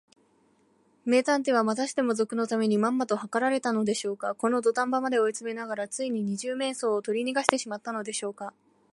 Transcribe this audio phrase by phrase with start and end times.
[1.05, 4.33] 名探偵は、またしても賊のためにまんまとはかられたのでしょうか。
[4.33, 8.51] このどたん場まで追いつめながら、ついに二十面相をとりにがしてしまったのでしょうか。